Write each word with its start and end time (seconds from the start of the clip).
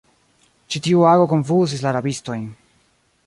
Ĉi 0.75 0.81
tiu 0.87 1.03
ago 1.09 1.27
konfuzis 1.35 1.85
la 1.87 1.93
rabistojn. 1.99 2.47